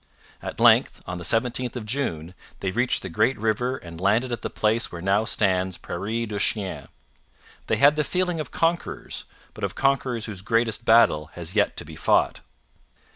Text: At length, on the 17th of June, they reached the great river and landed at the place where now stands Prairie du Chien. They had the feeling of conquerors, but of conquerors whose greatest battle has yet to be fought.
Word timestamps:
At 0.41 0.59
length, 0.59 0.99
on 1.05 1.19
the 1.19 1.23
17th 1.23 1.75
of 1.75 1.85
June, 1.85 2.33
they 2.59 2.71
reached 2.71 3.03
the 3.03 3.07
great 3.09 3.37
river 3.37 3.77
and 3.77 4.01
landed 4.01 4.31
at 4.31 4.41
the 4.41 4.49
place 4.49 4.91
where 4.91 4.99
now 4.99 5.25
stands 5.25 5.77
Prairie 5.77 6.25
du 6.25 6.39
Chien. 6.39 6.87
They 7.67 7.75
had 7.75 7.95
the 7.95 8.03
feeling 8.03 8.39
of 8.39 8.49
conquerors, 8.49 9.25
but 9.53 9.63
of 9.63 9.75
conquerors 9.75 10.25
whose 10.25 10.41
greatest 10.41 10.85
battle 10.85 11.27
has 11.33 11.55
yet 11.55 11.77
to 11.77 11.85
be 11.85 11.95
fought. 11.95 12.39